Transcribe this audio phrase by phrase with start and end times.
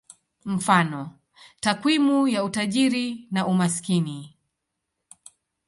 [0.45, 1.19] Mfano:
[1.59, 4.37] takwimu ya utajiri na umaskini.